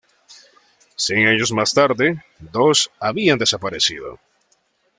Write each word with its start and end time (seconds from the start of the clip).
Cien 0.95 1.27
años 1.27 1.51
más 1.51 1.75
tarde, 1.75 2.23
dos 2.39 2.89
habían 2.99 3.37
desaparecido. 3.37 4.19